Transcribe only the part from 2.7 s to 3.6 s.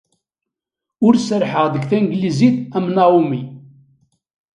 am Naomi.